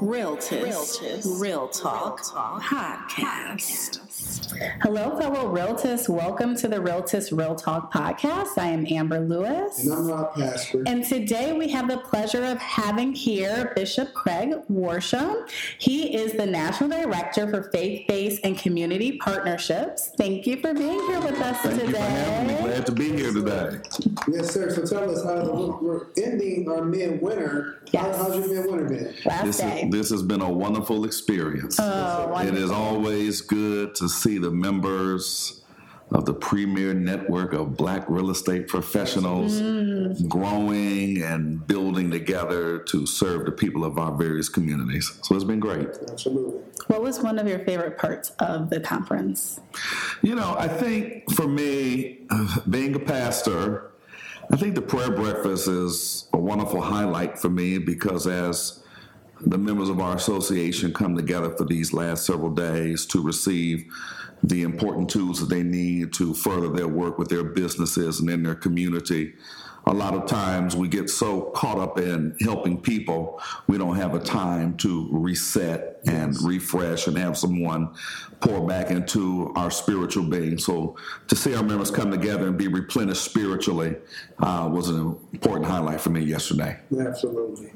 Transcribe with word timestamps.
Realtist, 0.00 1.00
Real 1.40 1.68
Talk. 1.68 2.20
Podcast. 2.20 4.00
Hello, 4.82 5.18
fellow 5.18 5.52
Realtists. 5.52 6.08
Welcome 6.08 6.54
to 6.56 6.68
the 6.68 6.80
Realtist 6.80 7.32
Real 7.32 7.56
Talk 7.56 7.92
Podcast. 7.92 8.56
I 8.56 8.66
am 8.68 8.86
Amber 8.88 9.18
Lewis. 9.20 9.82
And 9.84 9.92
I'm 9.92 10.06
Rob 10.06 10.34
Pastor. 10.34 10.82
And 10.86 11.04
today 11.04 11.52
we 11.52 11.68
have 11.70 11.88
the 11.88 11.98
pleasure 11.98 12.44
of 12.44 12.58
having 12.58 13.12
here 13.12 13.72
Bishop 13.74 14.12
Craig 14.14 14.52
Worsham. 14.70 15.48
He 15.78 16.14
is 16.16 16.34
the 16.34 16.46
National 16.46 16.88
Director 16.90 17.48
for 17.50 17.70
Faith 17.72 18.06
Based 18.06 18.40
and 18.44 18.56
Community 18.56 19.18
Partnerships. 19.18 20.12
Thank 20.16 20.46
you 20.46 20.58
for 20.60 20.72
being 20.72 21.00
here 21.06 21.20
with 21.20 21.40
us 21.40 21.60
Thank 21.62 21.80
today. 21.80 22.44
you 22.44 22.56
for 22.56 22.62
me. 22.62 22.68
Glad 22.68 22.86
to 22.86 22.92
be 22.92 23.08
here 23.16 23.32
today. 23.32 23.78
Yes, 24.30 24.50
sir. 24.52 24.70
So 24.70 24.86
tell 24.86 25.10
us 25.10 25.24
how 25.24 25.50
we're, 25.52 25.76
we're 25.80 26.06
ending 26.16 26.68
our 26.70 26.84
midwinter. 26.84 27.80
How, 27.94 28.06
Yes. 28.08 28.16
how's 28.16 28.34
your 28.48 28.48
midwinter 28.62 28.84
been? 28.88 29.14
Last 29.24 29.44
This, 29.44 29.56
day. 29.58 29.82
is, 29.82 29.90
this 29.92 30.10
has 30.10 30.22
been 30.22 30.40
a 30.40 30.50
wonderful 30.50 31.04
experience. 31.04 31.78
Oh, 31.80 32.36
it 32.38 32.54
is 32.54 32.70
wonderful. 32.70 32.74
always 32.74 33.40
good 33.40 33.94
to 33.96 34.08
see 34.08 34.38
the 34.44 34.50
members 34.50 35.62
of 36.10 36.26
the 36.26 36.34
premier 36.34 36.92
network 36.92 37.54
of 37.54 37.76
black 37.78 38.04
real 38.08 38.30
estate 38.30 38.68
professionals 38.68 39.60
Mm. 39.60 40.28
growing 40.28 41.22
and 41.22 41.66
building 41.66 42.10
together 42.10 42.78
to 42.78 43.06
serve 43.06 43.46
the 43.46 43.50
people 43.52 43.84
of 43.84 43.98
our 43.98 44.12
various 44.14 44.50
communities. 44.50 45.10
So 45.22 45.34
it's 45.34 45.44
been 45.44 45.60
great. 45.60 45.88
Absolutely. 46.10 46.60
What 46.88 47.00
was 47.02 47.20
one 47.20 47.38
of 47.38 47.48
your 47.48 47.60
favorite 47.60 47.96
parts 47.96 48.32
of 48.38 48.68
the 48.68 48.80
conference? 48.80 49.60
You 50.22 50.34
know, 50.34 50.54
I 50.58 50.68
think 50.68 51.32
for 51.32 51.48
me, 51.48 52.18
uh, 52.28 52.60
being 52.68 52.94
a 52.94 52.98
pastor, 53.00 53.92
I 54.52 54.56
think 54.56 54.74
the 54.74 54.82
prayer 54.82 55.10
breakfast 55.10 55.68
is 55.68 56.28
a 56.34 56.38
wonderful 56.38 56.82
highlight 56.82 57.38
for 57.38 57.48
me 57.48 57.78
because 57.78 58.26
as 58.26 58.84
the 59.46 59.58
members 59.58 59.88
of 59.88 60.00
our 60.00 60.16
association 60.16 60.92
come 60.92 61.16
together 61.16 61.50
for 61.50 61.64
these 61.64 61.92
last 61.92 62.24
several 62.24 62.50
days 62.50 63.04
to 63.06 63.20
receive 63.22 63.84
the 64.44 64.62
important 64.62 65.08
tools 65.08 65.40
that 65.40 65.48
they 65.48 65.62
need 65.62 66.12
to 66.12 66.34
further 66.34 66.68
their 66.68 66.88
work 66.88 67.18
with 67.18 67.28
their 67.28 67.44
businesses 67.44 68.20
and 68.20 68.28
in 68.28 68.42
their 68.42 68.54
community. 68.54 69.34
A 69.86 69.92
lot 69.92 70.14
of 70.14 70.26
times 70.26 70.76
we 70.76 70.88
get 70.88 71.08
so 71.08 71.50
caught 71.54 71.78
up 71.78 71.98
in 71.98 72.36
helping 72.40 72.80
people, 72.80 73.40
we 73.66 73.78
don't 73.78 73.96
have 73.96 74.14
a 74.14 74.20
time 74.20 74.76
to 74.78 75.08
reset 75.10 75.93
and 76.06 76.36
refresh 76.42 77.06
and 77.06 77.16
have 77.16 77.36
someone 77.36 77.94
pour 78.40 78.66
back 78.66 78.90
into 78.90 79.52
our 79.56 79.70
spiritual 79.70 80.24
being. 80.24 80.58
So 80.58 80.96
to 81.28 81.36
see 81.36 81.54
our 81.54 81.62
members 81.62 81.90
come 81.90 82.10
together 82.10 82.48
and 82.48 82.58
be 82.58 82.68
replenished 82.68 83.22
spiritually 83.22 83.96
uh, 84.38 84.68
was 84.72 84.88
an 84.88 85.16
important 85.32 85.66
highlight 85.66 86.00
for 86.00 86.10
me 86.10 86.20
yesterday. 86.20 86.78
Absolutely. 86.98 87.72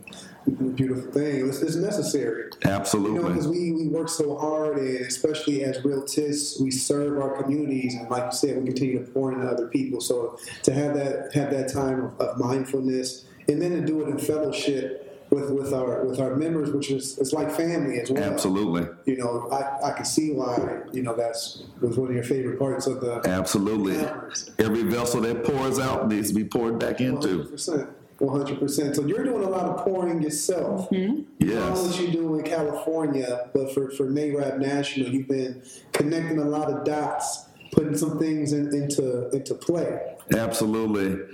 Beautiful 0.74 1.12
thing. 1.12 1.46
It's, 1.46 1.60
it's 1.60 1.76
necessary. 1.76 2.44
You 2.44 2.70
know, 2.70 2.76
Absolutely. 2.76 3.28
because 3.28 3.48
we, 3.48 3.72
we 3.72 3.88
work 3.88 4.08
so 4.08 4.36
hard, 4.38 4.78
and 4.78 5.00
especially 5.00 5.62
as 5.62 5.78
realtists, 5.78 6.58
we 6.60 6.70
serve 6.70 7.18
our 7.18 7.42
communities, 7.42 7.94
and 7.94 8.08
like 8.08 8.24
you 8.26 8.32
said, 8.32 8.56
we 8.56 8.64
continue 8.64 9.04
to 9.04 9.10
pour 9.12 9.30
into 9.30 9.46
other 9.46 9.68
people. 9.68 10.00
So 10.00 10.38
to 10.62 10.72
have 10.72 10.94
that 10.94 11.34
have 11.34 11.50
that 11.50 11.70
time 11.70 12.02
of, 12.02 12.20
of 12.20 12.38
mindfulness, 12.38 13.26
and 13.46 13.60
then 13.60 13.72
to 13.72 13.82
do 13.84 14.00
it 14.02 14.08
in 14.08 14.18
fellowship 14.18 15.07
with, 15.30 15.50
with 15.50 15.72
our 15.72 16.04
with 16.04 16.20
our 16.20 16.36
members, 16.36 16.70
which 16.70 16.90
is 16.90 17.18
it's 17.18 17.32
like 17.32 17.50
family 17.50 18.00
as 18.00 18.10
well. 18.10 18.22
Absolutely. 18.22 18.88
You 19.04 19.18
know, 19.18 19.48
I, 19.50 19.90
I 19.90 19.92
can 19.92 20.04
see 20.04 20.32
why 20.32 20.80
you 20.92 21.02
know 21.02 21.14
that's 21.14 21.64
was 21.80 21.98
one 21.98 22.08
of 22.08 22.14
your 22.14 22.24
favorite 22.24 22.58
parts 22.58 22.86
of 22.86 23.00
the 23.00 23.20
Absolutely. 23.26 23.96
conference. 24.04 24.50
Every 24.58 24.82
vessel 24.82 25.20
that 25.22 25.44
pours 25.44 25.78
out 25.78 26.08
needs 26.08 26.28
to 26.28 26.34
be 26.34 26.44
poured 26.44 26.78
back 26.78 27.00
into. 27.00 27.44
100%. 27.44 27.94
100%. 28.20 28.96
So 28.96 29.06
you're 29.06 29.22
doing 29.22 29.44
a 29.44 29.48
lot 29.48 29.66
of 29.66 29.84
pouring 29.84 30.20
yourself. 30.20 30.90
Mm-hmm. 30.90 31.46
Not 31.48 31.78
only 31.78 31.88
Yes. 31.90 32.00
you 32.00 32.08
do 32.10 32.34
in 32.34 32.42
California, 32.44 33.48
but 33.54 33.72
for, 33.72 33.90
for 33.92 34.06
NAREB 34.06 34.58
National, 34.58 35.08
you've 35.08 35.28
been 35.28 35.62
connecting 35.92 36.38
a 36.40 36.44
lot 36.44 36.68
of 36.68 36.84
dots, 36.84 37.44
putting 37.70 37.96
some 37.96 38.18
things 38.18 38.52
in, 38.52 38.74
into 38.74 39.28
into 39.30 39.54
play. 39.54 40.16
Absolutely. 40.34 41.24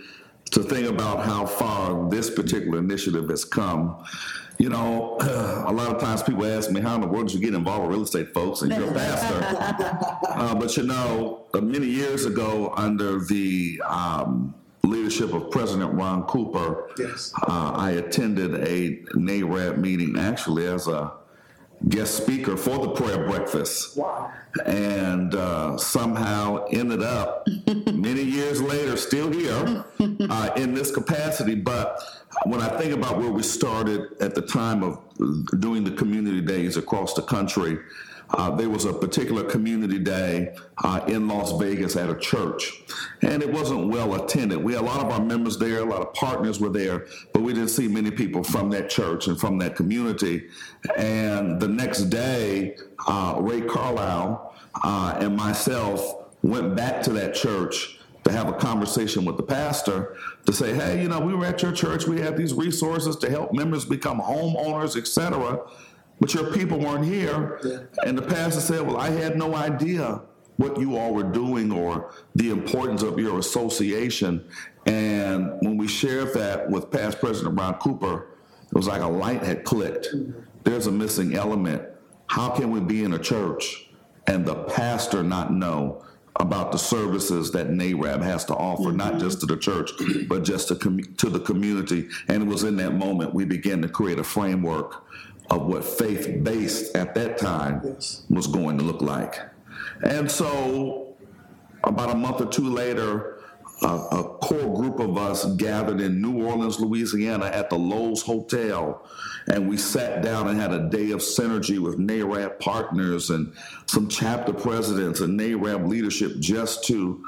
To 0.51 0.63
think 0.63 0.89
about 0.89 1.25
how 1.25 1.47
far 1.47 2.09
this 2.11 2.31
particular 2.31 2.79
initiative 2.79 3.29
has 3.29 3.45
come. 3.45 4.05
You 4.59 4.69
know, 4.69 5.17
a 5.67 5.73
lot 5.73 5.93
of 5.95 6.01
times 6.01 6.23
people 6.23 6.45
ask 6.47 6.71
me, 6.71 6.81
how 6.81 6.95
in 6.95 7.01
the 7.01 7.09
world 7.09 7.27
did 7.29 7.35
you 7.35 7.41
get 7.41 7.55
involved 7.55 7.83
with 7.87 7.93
real 7.97 8.03
estate, 8.05 8.33
folks? 8.33 8.63
And 8.63 8.71
you're 8.73 8.89
a 8.91 8.95
pastor. 8.95 10.17
uh, 10.29 10.55
but 10.55 10.77
you 10.77 10.85
know, 10.85 11.47
uh, 11.55 11.61
many 11.61 11.87
years 11.87 12.25
ago, 12.25 12.73
under 12.77 13.19
the 13.25 13.83
um, 13.85 14.55
leadership 14.85 15.33
of 15.33 15.51
President 15.51 15.93
Ron 15.95 16.23
Cooper, 16.25 16.89
Yes. 16.99 17.33
uh, 17.49 17.73
I 17.75 17.93
attended 17.93 18.55
a 18.55 19.03
NAREB 19.17 19.79
meeting 19.79 20.17
actually 20.17 20.67
as 20.67 20.87
a 20.87 21.15
guest 21.89 22.17
speaker 22.17 22.57
for 22.57 22.79
the 22.79 22.91
prayer 22.93 23.27
breakfast 23.29 23.97
Wow. 23.97 24.33
and 24.65 25.35
uh, 25.35 25.77
somehow 25.77 26.65
ended 26.71 27.03
up 27.03 27.47
many 27.93 28.23
years 28.23 28.63
later 28.63 28.97
still 28.97 29.31
here 29.31 29.85
uh, 30.31 30.51
in 30.57 30.75
this 30.75 30.91
capacity. 30.91 31.55
But 31.55 32.01
when 32.47 32.61
I 32.63 32.69
think 32.79 32.95
about 32.95 33.19
where 33.19 33.31
we 33.31 33.43
started 33.43 34.13
at 34.21 34.35
the 34.35 34.43
time 34.43 34.83
of 34.83 35.01
doing 35.61 35.85
the 35.85 35.91
community 35.93 36.41
days 36.41 36.77
across 36.77 37.15
the 37.15 37.23
country, 37.23 37.79
uh, 38.31 38.51
there 38.51 38.69
was 38.69 38.85
a 38.85 38.93
particular 38.93 39.45
community 39.45 39.99
day 39.99 40.55
uh, 40.83 41.01
in 41.07 41.29
Las 41.29 41.53
Vegas 41.59 41.97
at 41.97 42.11
a 42.11 42.17
church, 42.17 42.83
and 43.23 43.43
it 43.43 43.53
wasn't 43.53 43.89
well 43.89 44.15
attended. 44.15 44.63
We 44.63 44.73
had 44.73 44.83
a 44.83 44.85
lot 44.85 45.01
of 45.05 45.11
our 45.11 45.21
members 45.21 45.59
there, 45.59 45.81
a 45.81 45.85
lot 45.85 46.03
of 46.03 46.15
partners 46.15 46.61
were 46.61 46.71
there, 46.71 47.07
but 47.33 47.43
we 47.43 47.53
didn't 47.53 47.69
see 47.69 47.89
many 47.89 48.11
people 48.11 48.43
from 48.43 48.71
that 48.71 48.91
church 48.91 49.27
and 49.29 49.39
from 49.39 49.59
that 49.59 49.77
community. 49.77 50.49
And 50.97 51.61
the 51.61 51.69
next 51.69 52.05
day, 52.05 52.77
uh, 53.07 53.37
Ray 53.41 53.61
Carlisle 53.61 54.55
uh, 54.83 55.19
and 55.21 55.37
myself 55.37 56.27
went 56.43 56.77
back 56.77 57.03
to 57.03 57.13
that 57.13 57.35
church 57.35 57.99
to 58.25 58.33
have 58.33 58.49
a 58.49 58.55
conversation 58.55 59.25
with 59.25 59.37
the 59.37 59.43
pastor 59.43 60.17
to 60.47 60.53
say, 60.53 60.75
hey, 60.75 61.03
you 61.03 61.09
know, 61.09 61.21
we 61.21 61.35
were 61.35 61.45
at 61.45 61.63
your 61.63 61.73
church, 61.73 62.07
we 62.07 62.21
had 62.21 62.37
these 62.37 62.55
resources 62.55 63.17
to 63.17 63.31
help 63.31 63.53
members 63.53 63.85
become 63.85 64.19
homeowners, 64.19 64.97
etc. 64.97 65.61
But 66.21 66.33
your 66.33 66.53
people 66.53 66.79
weren't 66.79 67.05
here. 67.05 67.87
And 68.05 68.17
the 68.17 68.23
pastor 68.23 68.61
said, 68.61 68.83
Well, 68.83 68.97
I 68.97 69.11
had 69.11 69.37
no 69.37 69.55
idea 69.55 70.23
what 70.57 70.79
you 70.79 70.97
all 70.97 71.13
were 71.13 71.25
doing 71.25 71.73
or 71.73 72.13
the 72.35 72.51
importance 72.51 73.03
of 73.03 73.19
your 73.19 73.39
association. 73.39 74.45
And 74.87 75.53
when 75.61 75.77
we 75.77 75.89
shared 75.89 76.35
that 76.35 76.71
with 76.71 76.91
past 76.91 77.19
President 77.19 77.59
Ron 77.59 77.75
Cooper, 77.75 78.29
it 78.67 78.75
was 78.75 78.87
like 78.87 79.03
a 79.03 79.07
light 79.07 79.43
had 79.43 79.65
clicked. 79.65 80.09
There's 80.63 80.87
a 80.87 80.93
missing 80.93 81.35
element. 81.35 81.83
How 82.27 82.51
can 82.51 82.71
we 82.71 82.81
be 82.81 83.05
in 83.05 83.15
a 83.15 83.19
church 83.19 83.91
and 84.27 84.47
the 84.47 84.55
pastor 84.65 85.23
not 85.23 85.53
know 85.53 86.05
about 86.41 86.73
the 86.73 86.79
services 86.79 87.53
that 87.53 87.69
NAREB 87.69 88.23
has 88.23 88.45
to 88.47 88.55
offer, 88.55 88.91
not 88.91 89.13
mm-hmm. 89.13 89.21
just 89.21 89.41
to 89.41 89.47
the 89.47 89.57
church, 89.57 89.91
but 90.29 90.43
just 90.43 90.69
to, 90.69 90.75
com- 90.75 91.15
to 91.19 91.29
the 91.29 91.39
community? 91.41 92.09
And 92.29 92.43
it 92.43 92.47
was 92.47 92.65
in 92.65 92.77
that 92.77 92.95
moment 92.95 93.35
we 93.35 93.45
began 93.45 93.83
to 93.83 93.89
create 93.89 94.19
a 94.19 94.25
framework 94.25 95.05
of 95.51 95.67
what 95.67 95.85
faith 95.85 96.43
based 96.43 96.97
at 96.97 97.15
that 97.15 97.39
time 97.39 97.81
Yes. 97.85 98.23
was 98.31 98.47
going 98.47 98.79
to 98.79 98.85
look 98.85 99.03
like. 99.03 99.39
And 100.03 100.31
so, 100.31 101.15
about 101.85 102.11
a 102.11 102.15
month 102.15 102.41
or 102.41 102.47
two 102.47 102.69
later, 102.71 103.41
a, 103.83 103.87
a 103.87 104.39
core 104.39 104.75
group 104.75 105.01
of 105.01 105.19
us 105.19 105.45
gathered 105.57 106.01
in 106.01 106.23
New 106.23 106.45
Orleans, 106.45 106.81
Louisiana 106.81 107.47
at 107.47 107.69
the 107.71 107.77
Loews 107.77 108.23
Hotel. 108.23 109.07
And 109.49 109.69
we 109.69 109.77
sat 109.77 110.23
down 110.23 110.49
and 110.49 110.59
had 110.59 110.73
a 110.73 110.89
day 110.89 111.11
of 111.11 111.21
synergy 111.21 111.79
with 111.79 111.99
NAREB 111.99 112.59
partners 112.61 113.31
and 113.31 113.53
some 113.87 114.09
chapter 114.09 114.53
presidents 114.53 115.21
and 115.21 115.39
NAREB 115.39 115.87
leadership 115.87 116.39
just 116.41 116.85
to 116.85 117.23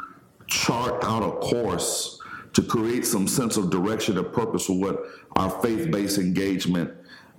chart 0.46 1.04
out 1.04 1.22
a 1.22 1.32
course 1.40 2.18
to 2.54 2.62
create 2.62 3.04
some 3.04 3.28
sense 3.28 3.58
of 3.58 3.68
direction 3.68 4.16
and 4.16 4.32
purpose 4.32 4.66
for 4.66 4.78
what 4.78 5.02
our 5.36 5.50
faith 5.60 5.90
based 5.90 6.16
engagement 6.16 6.90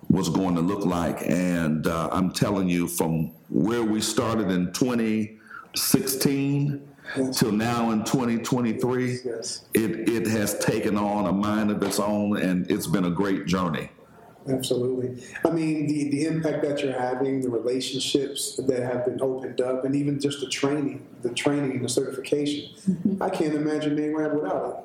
was 0.09 0.29
going 0.29 0.55
to 0.55 0.61
look 0.61 0.85
like. 0.85 1.21
And 1.27 1.85
uh, 1.87 2.09
I'm 2.11 2.31
telling 2.31 2.69
you, 2.69 2.87
from 2.87 3.31
where 3.49 3.83
we 3.83 3.99
started 4.01 4.49
in 4.51 4.71
2016 4.73 6.87
till 7.33 7.51
now 7.51 7.91
in 7.91 8.03
2023, 8.03 9.19
Yes. 9.25 9.65
it, 9.73 10.07
it 10.09 10.27
has 10.27 10.57
taken 10.59 10.97
on 10.97 11.25
a 11.27 11.31
mind 11.31 11.71
of 11.71 11.81
its 11.83 11.99
own, 11.99 12.37
and 12.37 12.69
it's 12.71 12.87
been 12.87 13.05
a 13.05 13.11
great 13.11 13.45
journey. 13.45 13.89
Absolutely. 14.49 15.21
I 15.45 15.49
mean, 15.49 15.87
the, 15.87 16.09
the 16.09 16.25
impact 16.25 16.63
that 16.63 16.81
you're 16.81 16.97
having, 16.97 17.41
the 17.41 17.49
relationships 17.49 18.55
that 18.55 18.81
have 18.81 19.03
been 19.05 19.21
opened 19.21 19.59
up, 19.59 19.83
and 19.83 19.93
even 19.93 20.21
just 20.21 20.39
the 20.39 20.47
training, 20.47 21.05
the 21.21 21.33
training 21.33 21.71
and 21.71 21.83
the 21.83 21.89
certification. 21.89 23.17
I 23.19 23.29
can't 23.29 23.53
imagine 23.53 23.97
NAREB 23.97 24.41
without 24.41 24.69
it. 24.69 24.75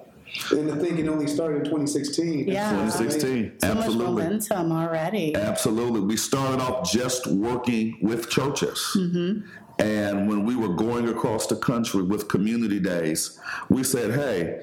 And 0.50 0.68
the 0.68 0.76
thing 0.76 0.98
it 0.98 1.08
only 1.08 1.26
started 1.26 1.58
in 1.58 1.64
2016. 1.64 2.48
Yeah. 2.48 2.70
2016, 2.70 3.52
So 3.60 3.68
much 3.68 3.76
absolutely. 3.76 4.22
momentum 4.22 4.72
already. 4.72 5.34
Absolutely. 5.34 6.00
We 6.00 6.16
started 6.16 6.60
off 6.60 6.90
just 6.90 7.26
working 7.26 7.98
with 8.02 8.30
churches. 8.30 8.78
Mm-hmm. 8.96 9.46
And 9.78 10.28
when 10.28 10.44
we 10.44 10.54
were 10.56 10.74
going 10.74 11.08
across 11.08 11.46
the 11.46 11.56
country 11.56 12.02
with 12.02 12.28
community 12.28 12.78
days, 12.80 13.38
we 13.68 13.82
said, 13.84 14.12
hey, 14.14 14.60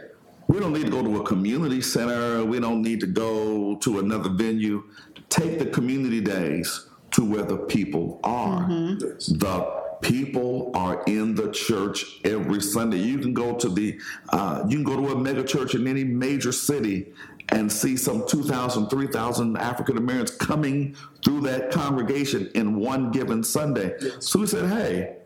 We 0.49 0.59
don't 0.59 0.73
need 0.73 0.85
to 0.85 0.91
go 0.91 1.03
to 1.03 1.21
a 1.21 1.23
community 1.23 1.79
center. 1.79 2.43
We 2.43 2.59
don't 2.59 2.81
need 2.81 2.99
to 3.01 3.05
go 3.05 3.75
to 3.75 3.99
another 3.99 4.29
venue. 4.29 4.83
Take 5.29 5.59
the 5.59 5.67
community 5.67 6.21
days 6.21 6.87
to 7.11 7.23
where 7.23 7.43
the 7.43 7.57
people 7.57 8.19
are. 8.23 8.61
Mm-hmm. 8.67 9.37
The 9.37 9.78
people 10.01 10.71
are 10.73 11.03
in 11.07 11.35
the 11.35 11.51
church 11.51 12.19
every 12.23 12.61
Sunday. 12.61 12.97
You 12.97 13.19
can 13.19 13.33
go 13.33 13.55
to 13.55 13.69
the, 13.69 13.99
uh, 14.29 14.63
you 14.67 14.77
can 14.77 14.83
go 14.83 14.95
to 14.95 15.13
a 15.13 15.15
mega 15.15 15.43
church 15.43 15.75
in 15.75 15.87
any 15.87 16.03
major 16.03 16.51
city 16.51 17.13
and 17.51 17.71
see 17.71 17.97
some 17.97 18.25
2,000, 18.27 18.89
3,000 18.89 19.57
African 19.57 19.97
Americans 19.97 20.31
coming 20.31 20.95
through 21.23 21.41
that 21.41 21.71
congregation 21.71 22.49
in 22.55 22.79
one 22.79 23.11
given 23.11 23.43
Sunday. 23.43 23.95
So 24.19 24.39
we 24.39 24.47
said, 24.47 24.69
hey, 24.69 25.17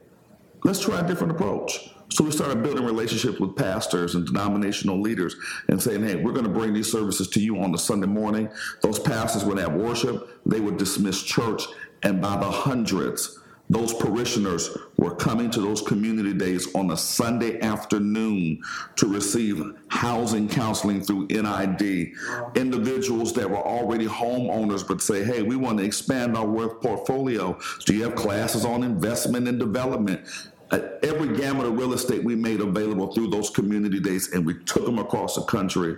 let's 0.64 0.80
try 0.80 1.02
a 1.02 1.08
different 1.08 1.34
approach. 1.34 1.90
So 2.10 2.24
we 2.24 2.31
started 2.31 2.62
building 2.62 2.86
relationships 2.86 3.40
with 3.40 3.56
pastors 3.56 4.14
and 4.16 4.26
denominational 4.26 5.02
leaders 5.02 5.36
and 5.68 5.81
saying, 5.81 6.04
hey, 6.04 6.16
we're 6.16 6.31
going 6.31 6.46
to 6.46 6.52
bring 6.52 6.74
these 6.74 6.92
services 6.92 7.28
to 7.30 7.40
you 7.40 7.58
on 7.60 7.72
the 7.72 7.78
Sunday 7.78 8.08
morning. 8.08 8.50
Those 8.81 9.00
pastors 9.00 9.44
would 9.44 9.58
have 9.58 9.74
worship, 9.74 10.42
they 10.46 10.60
would 10.60 10.78
dismiss 10.78 11.24
church, 11.24 11.64
and 12.04 12.22
by 12.22 12.38
the 12.38 12.50
hundreds, 12.50 13.40
those 13.74 13.94
parishioners 13.94 14.78
were 14.98 15.16
coming 15.16 15.50
to 15.52 15.62
those 15.62 15.81
community 15.81 16.34
days 16.34 16.74
on 16.75 16.92
a 16.92 16.98
Sunday 16.98 17.60
afternoon 17.62 18.62
to 18.96 19.08
receive 19.08 19.62
housing 19.88 20.48
counseling 20.48 21.02
through 21.02 21.28
NID. 21.28 22.12
Individuals 22.56 23.34
that 23.34 23.50
were 23.50 23.58
already 23.58 24.06
homeowners 24.06 24.88
but 24.88 25.02
say, 25.02 25.24
hey, 25.24 25.42
we 25.42 25.56
want 25.56 25.80
to 25.80 25.84
expand 25.84 26.38
our 26.38 26.46
work 26.46 26.81
portfolio. 26.81 27.58
Do 27.86 27.96
you 27.96 28.04
have 28.04 28.16
classes 28.16 28.66
on 28.66 28.84
investment 28.84 29.48
and 29.48 29.60
development? 29.60 30.28
Uh, 30.72 30.80
every 31.04 31.38
gamut 31.38 31.68
of 31.68 31.78
real 31.78 31.94
estate 31.94 32.24
we 32.24 32.36
made 32.36 32.60
available 32.60 33.14
through 33.14 33.30
those 33.30 33.50
community 33.50 34.00
days, 34.00 34.34
and 34.34 34.44
we 34.44 34.56
took 34.64 34.86
them 34.86 34.98
across 34.98 35.36
the 35.36 35.44
country, 35.44 35.96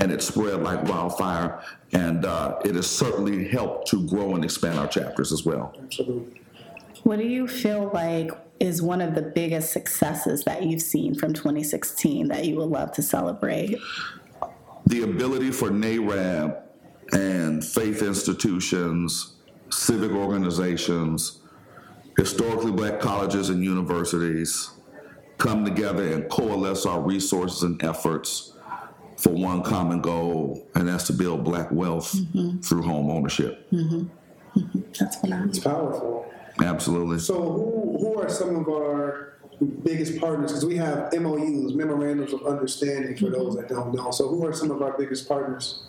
and 0.00 0.12
it 0.12 0.20
spread 0.20 0.62
like 0.62 0.82
wildfire. 0.84 1.62
And 1.92 2.26
uh, 2.26 2.58
it 2.64 2.74
has 2.74 2.86
certainly 2.90 3.48
helped 3.48 3.88
to 3.88 4.06
grow 4.06 4.34
and 4.34 4.44
expand 4.44 4.78
our 4.78 4.88
chapters 4.88 5.32
as 5.32 5.46
well. 5.46 5.74
Absolutely. 5.82 6.42
What 7.08 7.20
do 7.20 7.26
you 7.26 7.48
feel 7.48 7.90
like 7.94 8.30
is 8.60 8.82
one 8.82 9.00
of 9.00 9.14
the 9.14 9.22
biggest 9.22 9.72
successes 9.72 10.44
that 10.44 10.64
you've 10.64 10.82
seen 10.82 11.14
from 11.14 11.32
2016 11.32 12.28
that 12.28 12.44
you 12.44 12.56
would 12.56 12.68
love 12.68 12.92
to 12.92 13.02
celebrate? 13.02 13.78
The 14.84 15.04
ability 15.04 15.52
for 15.52 15.70
NAREB 15.70 16.60
and 17.12 17.64
faith 17.64 18.02
institutions, 18.02 19.36
civic 19.70 20.10
organizations, 20.10 21.40
historically 22.18 22.72
black 22.72 23.00
colleges 23.00 23.48
and 23.48 23.64
universities 23.64 24.72
come 25.38 25.64
together 25.64 26.12
and 26.12 26.28
coalesce 26.28 26.84
our 26.84 27.00
resources 27.00 27.62
and 27.62 27.82
efforts 27.82 28.52
for 29.16 29.30
one 29.30 29.62
common 29.62 30.02
goal, 30.02 30.68
and 30.74 30.86
that's 30.86 31.06
to 31.06 31.14
build 31.14 31.42
black 31.42 31.72
wealth 31.72 32.12
mm-hmm. 32.14 32.58
through 32.58 32.82
home 32.82 33.10
ownership. 33.10 33.66
Mm-hmm. 33.70 34.60
Mm-hmm. 34.60 34.80
That's 34.98 35.16
what 35.22 35.32
I'm. 35.32 35.48
It's 35.48 35.58
powerful. 35.58 36.27
Absolutely. 36.62 37.18
So, 37.18 37.34
who, 37.34 37.98
who 37.98 38.20
are 38.20 38.28
some 38.28 38.56
of 38.56 38.68
our 38.68 39.38
biggest 39.82 40.20
partners? 40.20 40.52
Because 40.52 40.64
we 40.64 40.76
have 40.76 41.12
MOUs, 41.12 41.74
memorandums 41.74 42.32
of 42.32 42.46
understanding, 42.46 43.16
for 43.16 43.30
those 43.30 43.56
that 43.56 43.68
don't 43.68 43.94
know. 43.94 44.10
So, 44.10 44.28
who 44.28 44.46
are 44.46 44.52
some 44.52 44.70
of 44.70 44.82
our 44.82 44.96
biggest 44.96 45.28
partners? 45.28 45.84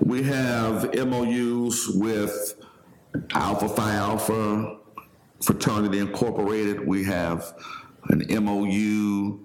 We 0.00 0.22
have 0.24 0.94
MOUs 0.94 1.90
with 1.94 2.54
Alpha 3.34 3.68
Phi 3.68 3.94
Alpha 3.94 4.78
Fraternity 5.42 5.98
Incorporated. 5.98 6.86
We 6.86 7.04
have 7.04 7.54
an 8.08 8.24
MOU 8.44 9.40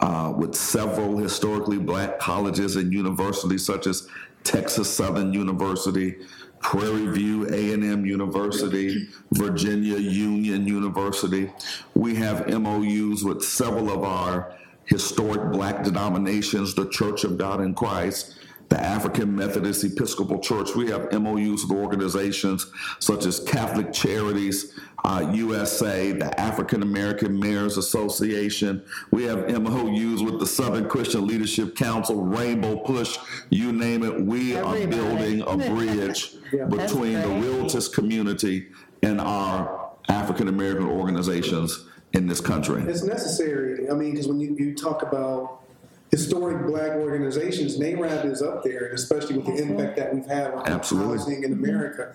uh, 0.00 0.32
with 0.36 0.54
several 0.54 1.16
historically 1.18 1.78
black 1.78 2.18
colleges 2.18 2.76
and 2.76 2.92
universities, 2.92 3.64
such 3.64 3.86
as 3.86 4.08
Texas 4.44 4.90
Southern 4.90 5.32
University, 5.34 6.16
Prairie 6.60 7.06
View 7.06 7.46
A&M 7.46 8.04
University, 8.04 9.08
Virginia 9.32 9.98
Union 9.98 10.66
University. 10.66 11.50
We 11.94 12.14
have 12.16 12.48
MOUs 12.48 13.24
with 13.24 13.42
several 13.42 13.90
of 13.90 14.04
our 14.04 14.54
historic 14.84 15.52
black 15.52 15.84
denominations, 15.84 16.74
the 16.74 16.88
Church 16.88 17.24
of 17.24 17.38
God 17.38 17.60
in 17.60 17.74
Christ, 17.74 18.39
the 18.70 18.80
African 18.80 19.34
Methodist 19.34 19.82
Episcopal 19.84 20.38
Church. 20.38 20.74
We 20.76 20.90
have 20.90 21.12
MOUs 21.12 21.66
with 21.66 21.76
organizations 21.76 22.70
such 23.00 23.26
as 23.26 23.40
Catholic 23.40 23.92
Charities 23.92 24.78
uh, 25.04 25.30
USA, 25.34 26.12
the 26.12 26.38
African 26.40 26.82
American 26.82 27.38
Mayors 27.38 27.76
Association. 27.76 28.84
We 29.10 29.24
have 29.24 29.50
MOUs 29.50 30.22
with 30.22 30.38
the 30.38 30.46
Southern 30.46 30.88
Christian 30.88 31.26
Leadership 31.26 31.74
Council, 31.74 32.22
Rainbow 32.22 32.78
Push, 32.78 33.18
you 33.50 33.72
name 33.72 34.04
it. 34.04 34.20
We 34.20 34.56
Everybody. 34.56 34.84
are 34.84 34.88
building 34.88 35.40
a 35.42 35.56
bridge 35.74 36.36
between 36.52 37.14
the 37.14 37.26
great. 37.26 37.42
Realtist 37.42 37.92
community 37.92 38.68
and 39.02 39.20
our 39.20 39.90
African 40.08 40.46
American 40.46 40.86
organizations 40.86 41.86
in 42.12 42.28
this 42.28 42.40
country. 42.40 42.82
It's 42.82 43.02
necessary. 43.02 43.90
I 43.90 43.94
mean, 43.94 44.12
because 44.12 44.28
when 44.28 44.38
you, 44.38 44.54
you 44.56 44.74
talk 44.74 45.02
about 45.02 45.60
historic 46.10 46.66
black 46.66 46.92
organizations, 46.92 47.78
NAREB 47.78 48.24
is 48.26 48.42
up 48.42 48.64
there, 48.64 48.92
especially 48.92 49.38
with 49.38 49.46
the 49.46 49.62
impact 49.62 49.96
that 49.96 50.14
we've 50.14 50.26
had 50.26 50.52
on 50.52 50.66
Absolutely. 50.66 51.18
housing 51.18 51.44
in 51.44 51.52
America. 51.52 52.14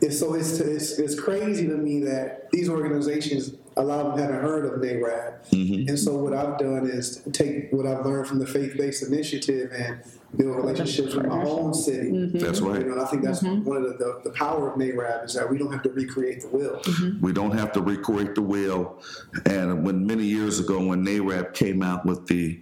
It's, 0.00 0.18
so 0.18 0.34
it's, 0.34 0.60
it's, 0.60 0.98
it's 0.98 1.18
crazy 1.18 1.66
to 1.66 1.76
me 1.76 2.00
that 2.00 2.50
these 2.50 2.68
organizations, 2.68 3.54
a 3.76 3.82
lot 3.82 4.04
of 4.04 4.16
them 4.16 4.18
haven't 4.18 4.42
heard 4.42 4.64
of 4.66 4.80
NAREB. 4.80 5.48
Mm-hmm. 5.50 5.88
And 5.88 5.98
so 5.98 6.16
what 6.16 6.34
I've 6.34 6.58
done 6.58 6.86
is 6.86 7.22
take 7.32 7.72
what 7.72 7.86
I've 7.86 8.04
learned 8.04 8.26
from 8.26 8.38
the 8.38 8.46
faith-based 8.46 9.02
initiative 9.02 9.72
and 9.72 10.00
build 10.36 10.56
relationships 10.56 11.14
with 11.14 11.26
my 11.26 11.42
own 11.42 11.72
city. 11.72 12.10
Mm-hmm. 12.10 12.38
That's 12.38 12.60
right. 12.60 12.80
You 12.80 12.86
know, 12.86 12.92
and 12.92 13.00
I 13.00 13.06
think 13.06 13.22
that's 13.22 13.42
mm-hmm. 13.42 13.64
one 13.64 13.78
of 13.78 13.84
the, 13.84 13.92
the, 13.92 14.20
the 14.24 14.30
power 14.30 14.70
of 14.70 14.78
NAREB 14.78 15.24
is 15.24 15.34
that 15.34 15.48
we 15.48 15.58
don't 15.58 15.72
have 15.72 15.82
to 15.84 15.90
recreate 15.90 16.42
the 16.42 16.48
wheel. 16.48 16.82
We 17.20 17.32
don't 17.32 17.56
have 17.56 17.72
to 17.72 17.80
recreate 17.80 18.34
the 18.34 18.42
wheel. 18.42 19.00
And 19.46 19.84
when 19.84 20.06
many 20.06 20.24
years 20.24 20.60
ago, 20.60 20.84
when 20.84 21.04
NAREB 21.04 21.54
came 21.54 21.82
out 21.82 22.04
with 22.04 22.26
the 22.26 22.60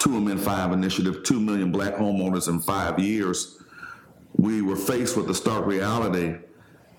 Two 0.00 0.16
M 0.16 0.26
in 0.26 0.38
Five 0.38 0.72
initiative, 0.72 1.22
two 1.22 1.38
million 1.38 1.70
black 1.70 1.94
homeowners 1.94 2.48
in 2.48 2.58
five 2.58 2.98
years, 2.98 3.62
we 4.36 4.62
were 4.62 4.76
faced 4.76 5.16
with 5.16 5.28
the 5.28 5.34
stark 5.34 5.64
reality 5.66 6.36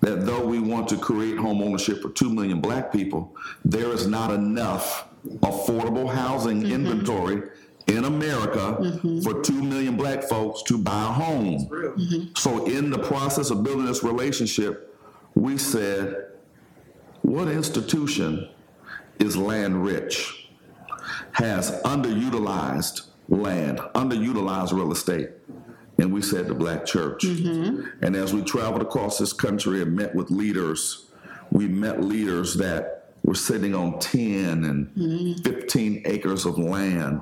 that 0.00 0.24
though 0.24 0.44
we 0.44 0.58
want 0.58 0.88
to 0.88 0.96
create 0.96 1.36
home 1.36 1.60
ownership 1.62 2.00
for 2.00 2.10
two 2.10 2.30
million 2.30 2.60
black 2.60 2.92
people, 2.92 3.36
there 3.64 3.92
is 3.92 4.06
not 4.06 4.32
enough 4.32 5.08
affordable 5.40 6.12
housing 6.12 6.62
mm-hmm. 6.62 6.72
inventory 6.72 7.42
in 7.86 8.04
America 8.04 8.78
mm-hmm. 8.80 9.20
for 9.20 9.42
two 9.42 9.62
million 9.62 9.96
black 9.96 10.22
folks 10.24 10.62
to 10.62 10.78
buy 10.78 11.02
a 11.02 11.12
home. 11.12 11.68
Real. 11.68 11.92
Mm-hmm. 11.92 12.34
So, 12.36 12.66
in 12.66 12.90
the 12.90 12.98
process 12.98 13.50
of 13.50 13.62
building 13.62 13.86
this 13.86 14.02
relationship, 14.02 14.96
we 15.34 15.58
said, 15.58 16.28
what 17.22 17.48
institution 17.48 18.48
is 19.18 19.36
land 19.36 19.84
rich, 19.84 20.41
has 21.32 21.70
underutilized 21.82 23.06
land, 23.28 23.78
underutilized 23.94 24.72
real 24.72 24.92
estate? 24.92 25.30
And 25.98 26.12
we 26.12 26.22
said 26.22 26.48
the 26.48 26.54
black 26.54 26.84
church. 26.84 27.22
Mm-hmm. 27.22 28.04
And 28.04 28.16
as 28.16 28.34
we 28.34 28.42
traveled 28.42 28.82
across 28.82 29.18
this 29.18 29.32
country 29.32 29.82
and 29.82 29.94
met 29.94 30.14
with 30.14 30.30
leaders, 30.30 31.06
we 31.50 31.68
met 31.68 32.02
leaders 32.02 32.54
that 32.56 33.12
were 33.24 33.34
sitting 33.34 33.74
on 33.74 33.98
10 33.98 34.64
and 34.64 34.86
mm-hmm. 34.88 35.42
15 35.42 36.02
acres 36.06 36.44
of 36.44 36.58
land. 36.58 37.20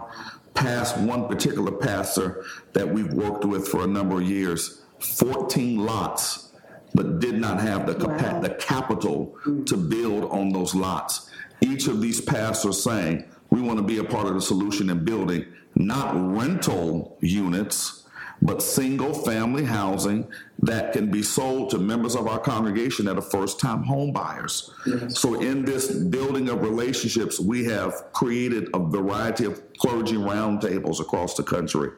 Past 0.54 0.96
one 0.98 1.28
particular 1.28 1.72
pastor 1.72 2.44
that 2.72 2.88
we've 2.88 3.12
worked 3.12 3.44
with 3.44 3.68
for 3.68 3.84
a 3.84 3.86
number 3.86 4.20
of 4.20 4.28
years, 4.28 4.82
14 5.00 5.84
lots, 5.84 6.52
but 6.94 7.20
did 7.20 7.34
not 7.40 7.60
have 7.60 7.86
the, 7.86 7.94
capa- 7.94 8.34
Wow. 8.34 8.40
the 8.40 8.50
capital 8.50 9.36
to 9.66 9.76
build 9.76 10.24
on 10.30 10.50
those 10.50 10.74
lots. 10.74 11.30
Each 11.60 11.86
of 11.86 12.00
these 12.00 12.20
pastors 12.20 12.82
saying, 12.82 13.24
we 13.50 13.60
want 13.60 13.78
to 13.78 13.84
be 13.84 13.98
a 13.98 14.04
part 14.04 14.26
of 14.26 14.34
the 14.34 14.40
solution 14.40 14.90
in 14.90 15.04
building 15.04 15.46
not 15.74 16.14
rental 16.36 17.16
units, 17.20 18.04
but 18.42 18.62
single 18.62 19.12
family 19.12 19.64
housing 19.64 20.26
that 20.60 20.92
can 20.92 21.10
be 21.10 21.22
sold 21.22 21.70
to 21.70 21.78
members 21.78 22.16
of 22.16 22.26
our 22.26 22.38
congregation 22.38 23.04
that 23.04 23.18
are 23.18 23.22
first 23.22 23.60
time 23.60 23.82
home 23.82 24.12
buyers. 24.12 24.72
So, 25.08 25.40
in 25.40 25.64
this 25.64 25.94
building 25.94 26.48
of 26.48 26.62
relationships, 26.62 27.38
we 27.38 27.64
have 27.64 28.12
created 28.12 28.68
a 28.72 28.78
variety 28.78 29.44
of 29.44 29.62
clergy 29.78 30.16
roundtables 30.16 31.00
across 31.00 31.34
the 31.34 31.42
country 31.42 31.90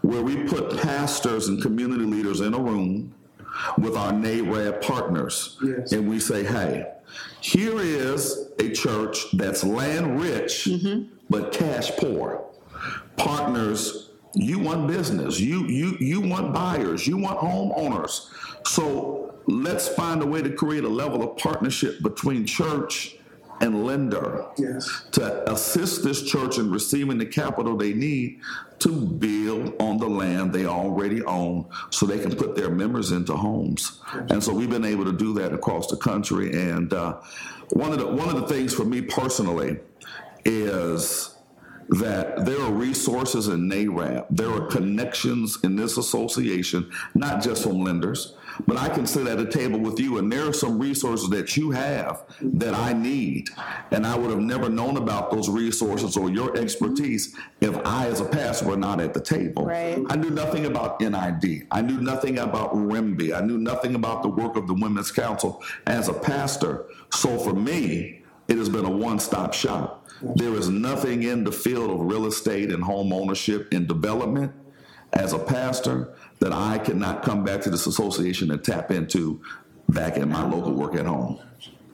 where 0.00 0.22
we 0.22 0.44
put 0.44 0.80
pastors 0.80 1.48
and 1.48 1.60
community 1.62 2.04
leaders 2.04 2.40
in 2.40 2.54
a 2.54 2.58
room 2.58 3.14
with 3.78 3.96
our 3.96 4.12
NAREB 4.12 4.82
partners. 4.82 5.58
Yes. 5.62 5.92
And 5.92 6.08
we 6.08 6.18
say, 6.18 6.42
hey, 6.42 6.86
here 7.40 7.80
is 7.80 8.50
a 8.58 8.70
church 8.70 9.30
that's 9.32 9.64
land 9.64 10.20
rich, 10.20 10.66
mm-hmm. 10.66 11.12
but 11.28 11.52
cash 11.52 11.90
poor. 11.96 12.44
Partners, 13.16 14.10
you 14.34 14.58
want 14.58 14.86
business, 14.88 15.38
you, 15.38 15.66
you, 15.66 15.96
you 16.00 16.20
want 16.20 16.54
buyers, 16.54 17.06
you 17.06 17.16
want 17.16 17.38
homeowners. 17.38 18.28
So 18.66 19.34
let's 19.46 19.88
find 19.88 20.22
a 20.22 20.26
way 20.26 20.42
to 20.42 20.50
create 20.50 20.84
a 20.84 20.88
level 20.88 21.22
of 21.22 21.36
partnership 21.36 22.02
between 22.02 22.46
church 22.46 23.16
and 23.62 23.86
lender 23.86 24.44
Yes. 24.58 25.04
to 25.12 25.50
assist 25.50 26.02
this 26.02 26.22
church 26.22 26.58
in 26.58 26.70
receiving 26.70 27.16
the 27.16 27.24
capital 27.26 27.76
they 27.76 27.94
need 27.94 28.40
to 28.80 28.90
build 28.90 29.74
on 29.80 29.98
the 29.98 30.08
land 30.08 30.52
they 30.52 30.66
already 30.66 31.22
own 31.24 31.64
so 31.90 32.04
they 32.04 32.18
can 32.18 32.34
put 32.34 32.56
their 32.56 32.70
members 32.70 33.12
into 33.12 33.34
homes. 33.34 34.00
And 34.30 34.42
so 34.42 34.52
we've 34.52 34.68
been 34.68 34.84
able 34.84 35.04
to 35.04 35.12
do 35.12 35.32
that 35.34 35.54
across 35.54 35.86
the 35.86 35.96
country. 35.96 36.52
And 36.52 36.92
uh, 36.92 37.20
one, 37.70 37.92
of 37.92 37.98
the, 38.00 38.06
one 38.08 38.28
of 38.28 38.34
the 38.36 38.48
things 38.48 38.74
for 38.74 38.84
me 38.84 39.00
personally 39.00 39.78
is 40.44 41.36
that 41.90 42.44
there 42.44 42.60
are 42.60 42.72
resources 42.72 43.46
in 43.48 43.68
NAREB, 43.68 44.26
there 44.30 44.50
are 44.50 44.66
connections 44.66 45.58
in 45.62 45.76
this 45.76 45.96
association, 45.96 46.90
not 47.14 47.42
just 47.42 47.62
from 47.62 47.84
lenders, 47.84 48.34
but 48.66 48.76
I 48.76 48.88
can 48.88 49.06
sit 49.06 49.26
at 49.26 49.38
a 49.38 49.46
table 49.46 49.78
with 49.78 49.98
you 49.98 50.18
and 50.18 50.30
there 50.30 50.48
are 50.48 50.52
some 50.52 50.78
resources 50.78 51.28
that 51.30 51.56
you 51.56 51.70
have 51.70 52.24
that 52.40 52.74
I 52.74 52.92
need. 52.92 53.48
And 53.90 54.06
I 54.06 54.16
would 54.16 54.30
have 54.30 54.40
never 54.40 54.68
known 54.68 54.96
about 54.96 55.30
those 55.30 55.48
resources 55.48 56.16
or 56.16 56.30
your 56.30 56.56
expertise 56.56 57.36
if 57.60 57.76
I, 57.86 58.06
as 58.06 58.20
a 58.20 58.24
pastor, 58.24 58.66
were 58.66 58.76
not 58.76 59.00
at 59.00 59.14
the 59.14 59.20
table. 59.20 59.64
Right. 59.64 60.02
I 60.08 60.16
knew 60.16 60.30
nothing 60.30 60.66
about 60.66 61.00
NID. 61.00 61.66
I 61.70 61.82
knew 61.82 62.00
nothing 62.00 62.38
about 62.38 62.74
RIMBY. 62.74 63.34
I 63.34 63.40
knew 63.40 63.58
nothing 63.58 63.94
about 63.94 64.22
the 64.22 64.28
work 64.28 64.56
of 64.56 64.66
the 64.66 64.74
Women's 64.74 65.12
Council 65.12 65.62
as 65.86 66.08
a 66.08 66.14
pastor. 66.14 66.86
So 67.10 67.38
for 67.38 67.52
me, 67.52 68.22
it 68.48 68.58
has 68.58 68.68
been 68.68 68.84
a 68.84 68.90
one 68.90 69.18
stop 69.18 69.54
shop. 69.54 70.08
There 70.36 70.54
is 70.54 70.68
nothing 70.68 71.24
in 71.24 71.42
the 71.42 71.52
field 71.52 71.90
of 71.90 72.00
real 72.00 72.26
estate 72.26 72.70
and 72.70 72.82
home 72.82 73.12
ownership 73.12 73.68
and 73.72 73.88
development 73.88 74.52
as 75.12 75.32
a 75.32 75.38
pastor 75.38 76.14
that 76.38 76.52
I 76.52 76.78
cannot 76.78 77.22
come 77.22 77.44
back 77.44 77.60
to 77.62 77.70
this 77.70 77.86
association 77.86 78.50
and 78.50 78.62
tap 78.64 78.90
into 78.90 79.40
back 79.88 80.16
in 80.16 80.30
my 80.30 80.44
local 80.44 80.72
work 80.72 80.94
at 80.94 81.06
home. 81.06 81.38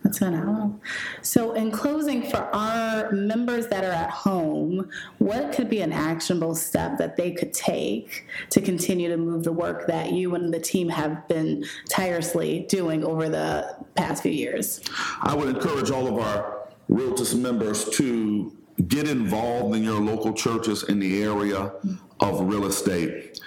That's 0.05 0.19
phenomenal. 0.19 0.81
So, 1.23 1.53
in 1.55 1.73
closing, 1.73 2.23
for 2.23 2.39
our 2.55 3.11
members 3.11 3.67
that 3.67 3.85
are 3.85 3.93
at 3.93 4.11
home, 4.11 4.89
what 5.19 5.53
could 5.53 5.69
be 5.69 5.81
an 5.81 5.93
actionable 5.93 6.55
step 6.55 6.99
that 6.99 7.17
they 7.17 7.33
could 7.33 7.53
take 7.53 8.27
to 8.51 8.61
continue 8.61 9.09
to 9.09 9.17
move 9.17 9.43
the 9.43 9.53
work 9.53 9.89
that 9.89 10.13
you 10.13 10.35
and 10.37 10.55
the 10.55 10.61
team 10.61 10.89
have 10.89 11.27
been 11.27 11.65
tirelessly 11.91 12.67
doing 12.69 13.05
over 13.05 13.29
the 13.29 13.77
past 13.97 14.23
few 14.23 14.33
years? 14.33 14.81
I 15.21 15.35
would 15.35 15.49
encourage 15.49 15.91
all 15.91 16.07
of 16.07 16.17
our 16.17 16.69
Realtist 16.89 17.37
members 17.37 17.87
to 17.91 18.57
get 18.87 19.09
involved 19.09 19.77
in 19.77 19.83
your 19.83 20.01
local 20.01 20.33
churches 20.33 20.85
in 20.85 21.01
the 21.01 21.23
area 21.23 21.73
of 22.21 22.41
real 22.41 22.67
estate. 22.67 23.41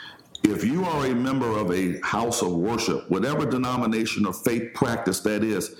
If 0.43 0.63
you 0.63 0.83
are 0.85 1.05
a 1.05 1.15
member 1.15 1.57
of 1.57 1.71
a 1.71 1.99
house 2.01 2.41
of 2.41 2.53
worship, 2.53 3.09
whatever 3.09 3.45
denomination 3.45 4.25
or 4.25 4.33
faith 4.33 4.73
practice 4.73 5.19
that 5.21 5.43
is, 5.43 5.75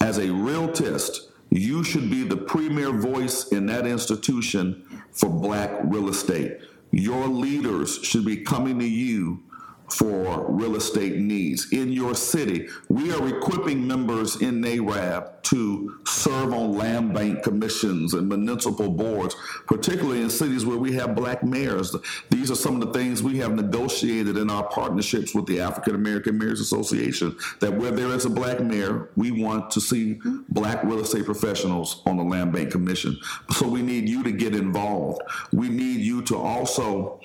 as 0.00 0.18
a 0.18 0.30
realtist, 0.30 1.30
you 1.50 1.84
should 1.84 2.10
be 2.10 2.24
the 2.24 2.36
premier 2.36 2.92
voice 2.92 3.48
in 3.48 3.66
that 3.66 3.86
institution 3.86 5.04
for 5.12 5.28
black 5.28 5.70
real 5.84 6.08
estate. 6.08 6.58
Your 6.90 7.26
leaders 7.26 7.98
should 8.02 8.24
be 8.24 8.38
coming 8.38 8.78
to 8.78 8.86
you 8.86 9.42
for 9.90 10.50
real 10.50 10.76
estate 10.76 11.16
needs 11.16 11.72
in 11.72 11.92
your 11.92 12.14
city. 12.14 12.68
We 12.88 13.12
are 13.12 13.28
equipping 13.28 13.86
members 13.86 14.40
in 14.40 14.62
NAREB 14.62 15.42
to 15.42 15.98
serve 16.06 16.54
on 16.54 16.72
land 16.72 17.12
bank 17.12 17.42
commissions 17.42 18.14
and 18.14 18.28
municipal 18.28 18.90
boards, 18.90 19.36
particularly 19.66 20.22
in 20.22 20.30
cities 20.30 20.64
where 20.64 20.78
we 20.78 20.92
have 20.94 21.14
black 21.14 21.44
mayors. 21.44 21.94
These 22.30 22.50
are 22.50 22.56
some 22.56 22.80
of 22.80 22.86
the 22.86 22.98
things 22.98 23.22
we 23.22 23.38
have 23.38 23.52
negotiated 23.52 24.38
in 24.38 24.50
our 24.50 24.66
partnerships 24.68 25.34
with 25.34 25.46
the 25.46 25.60
African 25.60 25.94
American 25.94 26.38
Mayors 26.38 26.60
Association 26.60 27.36
that 27.60 27.74
where 27.74 27.90
there 27.90 28.08
is 28.08 28.24
a 28.24 28.30
black 28.30 28.60
mayor, 28.60 29.10
we 29.16 29.30
want 29.30 29.70
to 29.72 29.80
see 29.80 30.18
black 30.48 30.82
real 30.82 31.00
estate 31.00 31.26
professionals 31.26 32.02
on 32.06 32.16
the 32.16 32.24
land 32.24 32.52
bank 32.52 32.70
commission. 32.70 33.18
So 33.50 33.68
we 33.68 33.82
need 33.82 34.08
you 34.08 34.22
to 34.22 34.32
get 34.32 34.54
involved. 34.54 35.20
We 35.52 35.68
need 35.68 36.00
you 36.00 36.22
to 36.22 36.36
also 36.36 37.20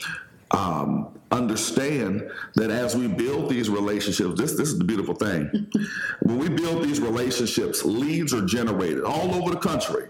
um, 0.51 1.19
understand 1.31 2.29
that 2.55 2.71
as 2.71 2.95
we 2.95 3.07
build 3.07 3.49
these 3.49 3.69
relationships, 3.69 4.39
this 4.39 4.53
this 4.53 4.69
is 4.69 4.77
the 4.77 4.85
beautiful 4.85 5.15
thing. 5.15 5.67
when 6.21 6.39
we 6.39 6.49
build 6.49 6.83
these 6.83 6.99
relationships, 6.99 7.85
leads 7.85 8.33
are 8.33 8.45
generated 8.45 9.03
all 9.03 9.33
over 9.35 9.51
the 9.51 9.59
country. 9.59 10.09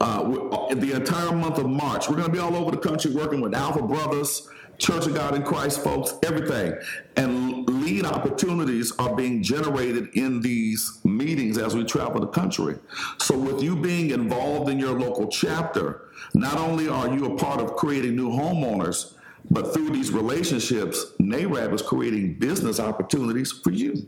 Uh, 0.00 0.74
the 0.74 0.92
entire 0.92 1.32
month 1.32 1.58
of 1.58 1.66
March, 1.68 2.08
we're 2.08 2.16
going 2.16 2.26
to 2.26 2.32
be 2.32 2.38
all 2.38 2.56
over 2.56 2.70
the 2.70 2.76
country 2.76 3.12
working 3.12 3.40
with 3.40 3.54
Alpha 3.54 3.80
Brothers, 3.80 4.48
Church 4.78 5.06
of 5.06 5.14
God 5.14 5.36
in 5.36 5.42
Christ 5.44 5.84
folks, 5.84 6.14
everything. 6.24 6.74
And 7.16 7.68
lead 7.68 8.04
opportunities 8.04 8.92
are 8.98 9.14
being 9.14 9.42
generated 9.42 10.08
in 10.14 10.40
these 10.40 11.00
meetings 11.04 11.58
as 11.58 11.76
we 11.76 11.84
travel 11.84 12.20
the 12.20 12.26
country. 12.26 12.76
So, 13.18 13.38
with 13.38 13.62
you 13.62 13.76
being 13.76 14.10
involved 14.10 14.68
in 14.68 14.78
your 14.78 14.98
local 14.98 15.28
chapter, 15.28 16.08
not 16.34 16.58
only 16.58 16.88
are 16.88 17.08
you 17.14 17.26
a 17.26 17.36
part 17.36 17.60
of 17.60 17.76
creating 17.76 18.16
new 18.16 18.30
homeowners, 18.30 19.14
but 19.50 19.72
through 19.74 19.90
these 19.90 20.10
relationships, 20.10 21.04
NAREB 21.20 21.72
is 21.74 21.82
creating 21.82 22.34
business 22.34 22.80
opportunities 22.80 23.52
for 23.52 23.70
you. 23.70 24.06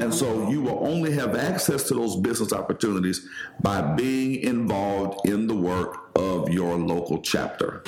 And 0.00 0.14
so 0.14 0.48
you 0.50 0.62
will 0.62 0.86
only 0.86 1.12
have 1.12 1.36
access 1.36 1.82
to 1.88 1.94
those 1.94 2.16
business 2.16 2.52
opportunities 2.52 3.26
by 3.60 3.82
being 3.82 4.36
involved 4.42 5.28
in 5.28 5.46
the 5.46 5.54
work 5.54 6.10
of 6.16 6.48
your 6.50 6.76
local 6.76 7.20
chapter. 7.20 7.82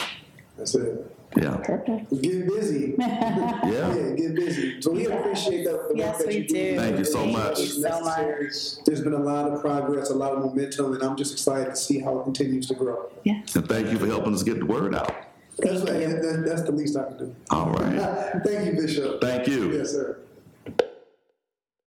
That's 0.58 0.74
it. 0.74 1.16
Yeah. 1.40 1.56
Perfect. 1.64 2.10
Get 2.22 2.46
busy. 2.48 2.94
Yeah. 2.98 3.60
Yeah, 3.70 4.10
get 4.16 4.34
busy. 4.34 4.82
So 4.82 4.90
we 4.90 5.06
appreciate 5.06 5.64
that. 5.64 5.70
the 5.70 5.88
work 5.88 5.92
Yes, 5.96 6.18
that 6.18 6.26
we 6.26 6.38
you 6.38 6.48
do. 6.48 6.54
do. 6.72 6.76
Thank 6.76 6.98
you 6.98 7.04
so 7.04 7.24
much. 7.26 7.56
Thank 7.56 7.58
you 7.58 7.66
so 7.66 7.88
Necessary. 7.88 8.50
There's 8.84 9.00
been 9.02 9.12
a 9.12 9.18
lot 9.18 9.46
of 9.50 9.60
progress, 9.60 10.10
a 10.10 10.14
lot 10.14 10.32
of 10.32 10.40
momentum, 10.40 10.92
and 10.94 11.02
I'm 11.02 11.16
just 11.16 11.32
excited 11.32 11.66
to 11.70 11.76
see 11.76 12.00
how 12.00 12.18
it 12.18 12.24
continues 12.24 12.66
to 12.68 12.74
grow. 12.74 13.10
Yes. 13.24 13.54
And 13.54 13.68
thank 13.68 13.90
you 13.92 13.98
for 13.98 14.06
helping 14.06 14.34
us 14.34 14.42
get 14.42 14.58
the 14.58 14.66
word 14.66 14.94
out. 14.94 15.14
That's, 15.62 15.82
Thank 15.82 16.00
you. 16.02 16.20
that- 16.20 16.44
that's 16.46 16.62
the 16.62 16.72
least 16.72 16.96
I 16.96 17.04
can 17.04 17.18
do. 17.18 17.36
All 17.50 17.70
right. 17.70 18.42
Thank 18.44 18.66
you, 18.74 18.80
Bishop. 18.80 19.20
Thank 19.20 19.46
you. 19.46 19.72
Yes, 19.72 19.92
sir. 19.92 20.18